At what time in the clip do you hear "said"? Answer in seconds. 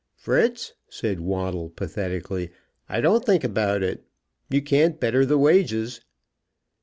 0.89-1.19